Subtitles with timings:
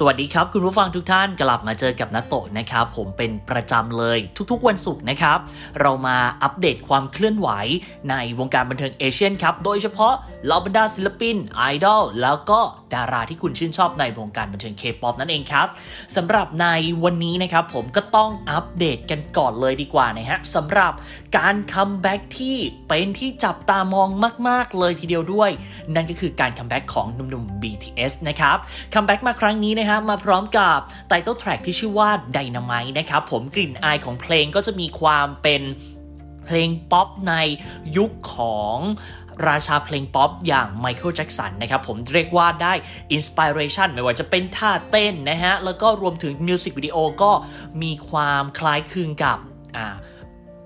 [0.00, 4.18] สวัสดีครับ คุณผู้ฟังทุกท่านกลับมาเจอกับนัตโตะนะครับ ผมเป็นประจำเลย
[4.50, 5.38] ทุกๆวันศุกร์นะครับ
[5.80, 7.48] เรามาอัปเดตความเคลื่อนไหว
[8.10, 10.14] ในวงการบันเทิงเอเชียนะครับ โดยเฉพาะ
[10.46, 12.60] เหล่าบรรดาศิลปิน ไอดอล แล้วก็
[12.94, 15.66] ดาราที่คุณชื่นชอบในวงการบันเทิงเคป๊อปนั่นเองครับ
[16.16, 16.66] สำหรับใน
[17.04, 20.92] วันนี้นะครับผมก็ต้องอัปเดตกันก่อนเลยดีกว่านะฮะสำหรับ
[21.36, 22.56] การ comeback ที่
[22.88, 24.08] เป็นที่จับตามอง
[24.48, 25.50] มาก ๆ เลยทีเดียวด้วย
[25.94, 28.56] นั่นก็คือการ comeback ของหนุ่มๆ BTS นะครับ
[28.94, 30.78] comeback มาครั้งนี้นะฮะมาพร้อมกับ
[31.08, 35.62] title track ที่ชื่อว่า Dynamite นะครับผมกลิ่นอายของเพลงก็จะมีความเป็น
[36.50, 37.34] เพลงป๊อปใน
[37.96, 38.76] ยุคของ
[39.48, 42.72] ราชาเพลงป๊อปอย่างไมเคิลแจ็กสันนะครับผมเรียกว่าได้
[43.12, 47.32] inspiration ไม่ว่าจะเป็นท่าเต้นนะฮะ แล้วก็รวมถึงมิวสิกวิดีโอก็
[47.82, 49.38] มีความคล้ายคลึงกับ
[49.76, 49.86] อ่า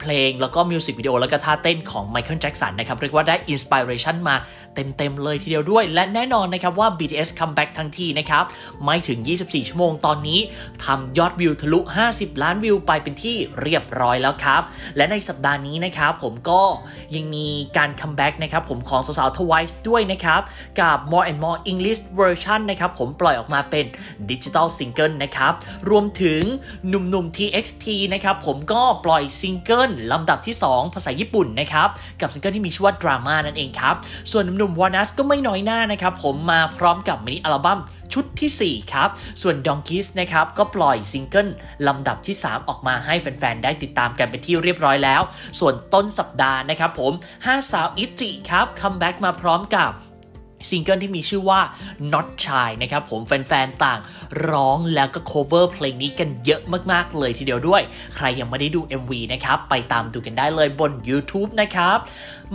[0.00, 4.36] เพลงแล้วก็มิวสิกวิดีโอแล้วก็ท่าเต้นของไมเคิลแจ็กสันนะครับ เรียกว่าได้ inspiration มา
[4.74, 8.44] เต็ม ๆ เลยทีเดียวด้วย และแน่นอนนะครับว่า BTS comeback ทั้งทีนะครับ
[8.84, 10.40] ไม่ถึง 24 ชั่วโมงตอนนี้
[10.84, 11.78] ทำยอดวิวทะลุ
[12.10, 14.62] 50 ล้านวิวไปเป็นที่เรียบร้อยแล้วครับ
[14.96, 16.62] และในสัปดาห์นี้นะครับผมก็
[17.14, 20.40] ยังมีการ comeback นะครับผมของสาวๆ Twice ด้วยนะครับ
[20.80, 23.84] กับ More and More English Version นะครับผมปล่อยออกมาเป็น
[24.30, 25.52] digital single นะครับ
[25.90, 26.42] รวมถึง
[26.88, 31.88] หนุ่มๆ TXT นะครับผมก็ปล่อยซิงเกิลลำดับที่ 2 ภาษาญี่ปุ่นนะครับ
[32.20, 33.94] กับซิงเกิลที่มีชื่อว่า Drama นั่นเองครับ
[34.32, 37.80] ส่วนหนุ่มๆ ONEUS ก็ไม่น้อยหน้านะครับผมมาพร้อมกับมินิอัลบั้ม
[38.12, 39.08] ชุดที่ 4 ครับ
[39.42, 41.48] ส่วน DONGKIZ นะครับ ก็ปล่อยซิงเกิล
[41.86, 45.22] ลำดับที่ 3 ออกมาให้แฟน ๆ ได้ติดตามกันเป็นที่เรียบร้อยแล้ว
[45.60, 49.90] ส่วนต้นสัปดาห์นะครับผม 5 สาว ITZY ครับ comeback มาพร้อมกับ
[50.68, 51.60] ซิงเกิลที่มีชื่อว่า
[52.12, 53.98] Not Shy นะครับผมแฟนๆ ต่าง
[54.50, 56.60] ร้องแล้วก็ cover เพลงนี้กันเยอะ
[56.92, 57.82] มากๆเลยทีเดียวด้วย
[58.16, 61.98] ใครยังไม่ได้ดู MV นะครับ ไปตามดูกันได้เลยบน YouTube นะครับ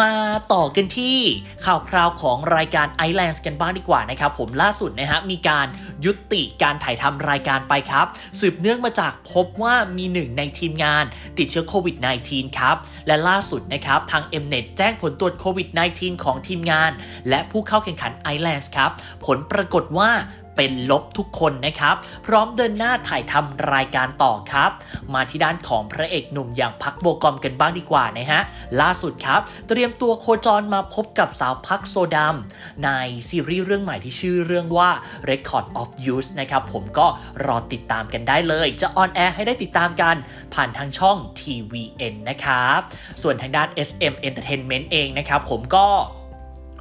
[0.00, 0.10] มา
[0.52, 1.18] ต่อกันที่
[1.66, 5.66] ข่าวคราวของรายการ Islands กันบ้างดีกว่านะครับผมล่าสุดนะฮะมีการ
[6.04, 8.06] ยุติการถ่ายทำรายการไปครับ
[8.40, 11.04] สืบเนื่องมาจากพบว่ามีหนึ่งในทีมงาน
[11.38, 12.76] ติดเชื้อโควิด -19 ครับ
[13.06, 16.90] และล่าสุดนะครับทาง Mnet แจ้งผลตรวจโควิด -19 ของทีมงาน
[17.28, 18.90] และผู้เข้าแข่งขัน Islands ครับ
[19.24, 20.10] ผลปรากฏว่า
[20.56, 21.94] เป็นลบทุกคนนะครับ
[22.26, 24.70] พร้อมเดินหน้าถ่ายทำรายการต่อครับ
[25.14, 28.40] มาที่ด้านของพระเอกหนุ่มอย่างพัคโบกอมกันบ้างดีกว่านะฮะ
[28.80, 32.36] ล่าสุดครับ เตรียมตัวโคจรมาพบกับสาวพัคโซดัม
[32.84, 32.90] ใน
[33.28, 34.90] ซีรีส์เรื่องใหม่ที่ชื่อเรื่องว่า
[35.30, 37.06] Record of Youth นะครับผมก็
[37.46, 40.16] รอติดตามกันได้เลย จะออนแอร์ให้ได้ติดตามกัน
[40.54, 42.78] ผ่านทางช่อง TVN นะครับ
[43.22, 45.86] ส่วนทางด้าน SM Entertainment เองนะครับผมก็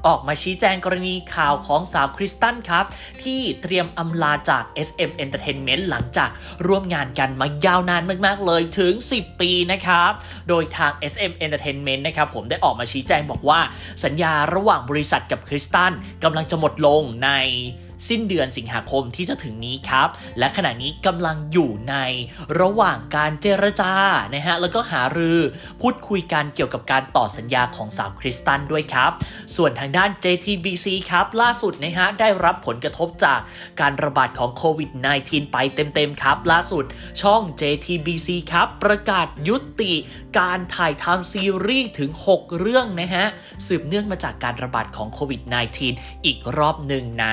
[0.08, 2.86] ออกมาชี้แจงกรณีข่าวของสาวคริสตัลครับ
[3.24, 6.30] ที่เตรียมอำลาจาก SM Entertainment หลังจาก
[6.68, 10.12] ร่วมงานกันมายาวนานมาก ๆ เลยถึง 10 ปีนะครับ
[10.50, 13.60] โดยทาง SM Entertainment นะครับผมได้ออกมาชี้แจงบอกว่า
[14.04, 15.92] สัญญาระหว่างบริษัทกับคริสตัน
[16.24, 17.30] กำลังจะหมดลงใน
[18.08, 20.08] สิ้นเดือนสิงหาคมที่จะถึงนี้ครับ
[20.40, 21.96] และขณะนี้กำลังอยู่ใน
[22.60, 23.94] ระหว่างการเจรจา
[24.36, 25.40] นะฮะแล้วก็หารือ
[25.82, 29.12] พูดคุยกันเกี่ยวกับการต่อสัญญาของสาวคริสตันด้วยครับ
[29.56, 33.40] ส่วนทางด้าน JTBC ครับ ล่าสุดนะฮะได้รับผลกระทบจาก
[33.82, 34.90] การระบาดของโควิด
[35.22, 36.86] -19 ไปเต็มๆครับ ล่าสุด
[37.22, 39.94] ช่อง JTBC ครับ ประกาศยุติ
[40.40, 43.26] การถ่ายทำซีรีส์ถึง 6 เรื่องนะฮะ
[43.68, 45.42] สืบเนื่องมาจากการระบาดของโควิด
[45.84, 47.28] -19 อีกรอบหนึ่งใน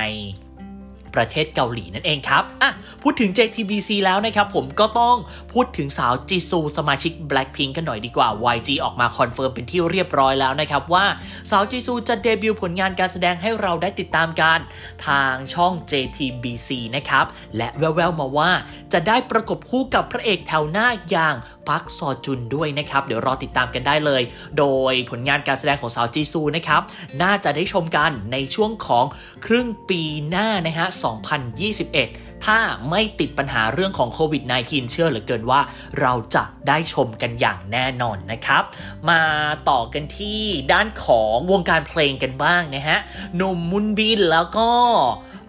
[1.16, 2.70] ประเทศเกาหลีนั่นเองครับอะ
[3.02, 5.16] พูดถึง JTBC แล้วนะครับผมก็ต้อง
[5.52, 11.04] พูดถึงสาวจีซูสมาชิก Blackpink กันหน่อยดีกว่า YG ออกมาคอนเฟิร์มเป็นที่เรียบร้อยแล้วนะครับว่า
[11.50, 14.58] สาวจีซูจะเดบิวต์ผลงานการแสดงให้เราได้ติดตามกัน
[15.06, 18.50] ทางช่อง JTBC นะครับและแว่วๆมาว่า
[18.92, 21.34] จะได้ประกบคู่กับพระเอกแถวหน้าอย่าง
[21.68, 24.22] พัคซอจุนด้วยนะครับ เดี๋ยวรอติดตามกันได้เลย
[24.58, 26.82] โดยผลงานการแสดงของสาวจีซูนะครับ
[27.22, 29.04] น่าจะได้ชมกันในช่วงของ
[29.46, 32.58] ครึ่งปีหน้านะฮะ2021 ถ้า
[32.90, 35.60] ไม่ติดปัญหาเรื่องของโควิด -19 เชื่อเหลือเกินว่า
[36.00, 38.62] เราจะได้ชมกันอย่างแน่นอนนะครับ
[39.10, 39.22] มา
[39.70, 40.40] ต่อกันที่
[40.72, 42.98] ด้านของวงการเพลงกันบ้างนะฮะ
[43.36, 44.70] หนุ่มมุนบินแล้วก็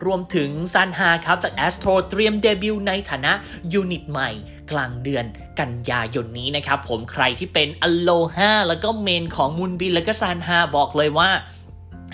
[0.06, 3.34] รวมถึงซันฮาครับ จาก Astro เตรียมเดบิวต์ในฐานะ
[3.74, 4.30] unit ใหม่
[4.72, 5.26] กลางเดือน
[5.60, 11.30] กันยายนนี้นะครับ ผมใครที่เป็นอโลฮาแล้วก็เมนของมุนบินแล้วก็ซันฮาบอกเลยว่า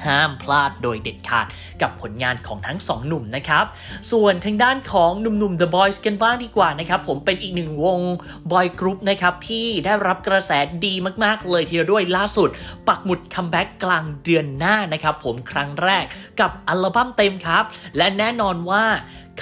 [0.06, 1.46] ห้ามพลาดโดยเด็ดขาด
[1.82, 3.66] กับผลงานของทั้งสองหนุ่มนะครับ
[4.12, 8.00] ส่วนทางด้านของหนุ่มๆ The Boyz กันบ้างดีกว่านะครับ ผมเป็นอีกหนึ่งวง
[8.52, 10.52] บอยกรุ๊ปนะครับที่ได้รับกระแส
[10.86, 10.94] ดี
[11.24, 12.50] มากๆ เลยทีเดียวด้วยล่าสุด
[12.88, 16.04] ปักหมุดคัมแบ็กกลางเดือนหน้านะครับผมครั้งแรก
[16.40, 17.64] กับอัลบั้มเต็มครับ
[17.98, 18.84] และแน่นอนว่า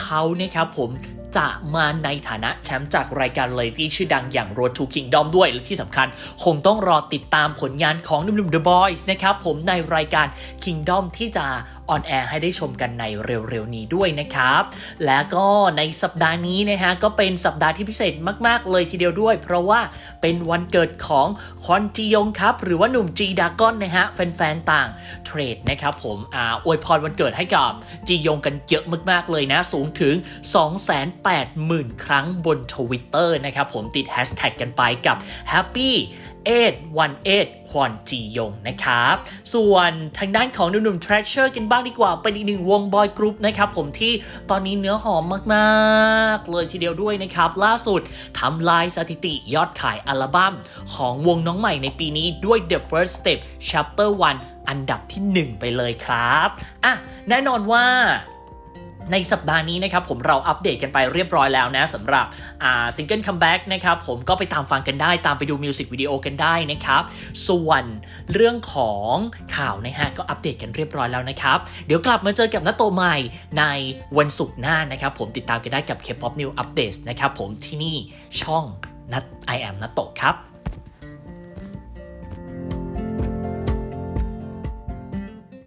[0.02, 0.90] เขาเนี่ยครับผม
[1.38, 6.08] จะมาในฐานะแชมป์จากรายการเรียลลิตี้ชื่อดังอย่าง Road to Kingdom ด้วย และที่สำคัญ
[6.44, 10.28] คงต้องรอติดตามผลงานของหนุ่มๆ The Boyz นะครับผมในรายการ
[10.64, 11.46] Kingdom ที่จะ
[11.90, 14.62] ออนแอร์ให้ได้ชมกันในเร็วๆนี้ด้วยนะครับ
[15.06, 15.48] และก็
[15.78, 18.14] ในสัปดาห์นี้นะฮะก็เป็นสัปดาห์ที่พิเศษ
[18.48, 19.80] มาก ๆ เลยทีเดียวด้วย เพราะว่า
[20.22, 21.28] เป็นวันเกิดของ
[21.66, 24.88] คอนจียงครับ หรือว่าหนุ่มจีดากอนนะฮะแฟนๆต่าง
[25.26, 27.72] เทรดนะครับผมอ่าอวยพรวันเกิดให้กับ
[28.08, 30.16] จียงกันเยอะมากๆเลยนะ สูงถึง
[31.30, 35.18] 280,000 ครั้งบน Twitter นะครับผมติดแฮชแท็กกันไปกับ
[35.52, 35.92] Happy
[36.46, 39.16] 8 1 8ควอนจียงนะครับ
[39.54, 44.14] ส่วนทางด้านของหนุ่มๆ Treasure กันบ้างดีกว่า เป็นอีกหนึ่งวงบอยกรุ๊ปนะครับผมที่
[44.50, 45.24] ตอนนี้เนื้อหอม
[45.54, 48.02] มากๆ เลยทีเดียวด้วยนะครับ ล่าสุด
[48.40, 50.54] ทำลายสถิติยอดขายอัลบั้ม
[50.94, 53.40] ของวงน้องใหม่ในปีนี้ด้วย The First Step
[53.70, 54.10] Chapter
[54.40, 56.48] 1 อันดับที่ 1 ไปเลยครับ
[56.86, 56.94] อะ
[57.30, 57.86] แน่นอนว่า
[59.12, 62.26] ในสัปดาห์นี้นะครับผมเราอัปเดตกันไปเรียบร้อยแล้วนะสำหรับ
[62.96, 67.04] ซิงเกิลคัมแบ็กนะครับผมก็ไปตามฟังกันได้ตามไปดูมิวสิกวิดีโอกันได้นะครับ
[67.48, 67.84] ส่วน
[68.34, 69.14] เรื่องของ
[69.56, 73.16] ข่าวนะฮะก็อัปเดตกันเรียบร้อยแล้วนะครับ เดี๋ยวกลับมาเจอกับนัตโตใหม่
[73.60, 73.64] ใน
[74.18, 77.96] วันศุกร์หน้านะครับผมติดตามกันได้กับ K-POP New Updates นะครับผมที่นี่
[78.42, 78.66] ช่อง
[79.12, 79.24] นัท
[79.56, 80.51] I am นัตโตครับ